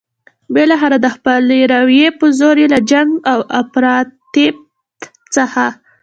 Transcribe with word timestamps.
بالاخره 0.53 0.97
د 1.01 1.07
خپلې 1.15 1.59
رايې 1.73 2.07
په 2.19 2.25
زور 2.39 2.55
یې 2.61 2.67
له 2.73 2.79
جنګ 2.91 3.11
او 3.31 3.39
افراطیت 3.61 4.55
څخه. 5.35 5.65